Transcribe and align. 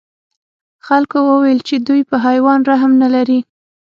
خلکو 0.87 1.17
وویل 1.29 1.59
چې 1.67 1.75
دوی 1.87 2.01
په 2.09 2.15
حیوان 2.25 2.59
رحم 2.69 2.91
نه 3.01 3.07
لري. 3.15 3.39